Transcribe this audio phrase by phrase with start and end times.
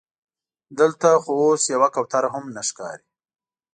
[0.79, 3.05] دلته خو اوس یوه کوتره هم نه ښکاري.